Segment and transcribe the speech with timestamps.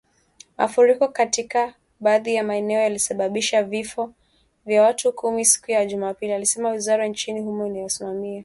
[0.57, 4.13] "Mafuriko katika baadhi ya maeneo yalisababisha vifo
[4.65, 8.37] vya watu kumi siku ya Jumapili", ilisema wizara nchini humo inayosimamia misaada na maandalizi ya
[8.37, 8.39] maafa.